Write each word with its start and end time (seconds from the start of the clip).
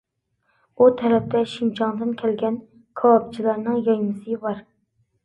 ئۇ 0.77 0.85
تەرەپتە 1.01 1.41
شىنجاڭدىن 1.51 2.15
كەلگەن 2.21 2.57
كاۋاپچىلارنىڭ 3.03 3.79
يايمىسى 3.89 4.39
بار. 4.47 4.65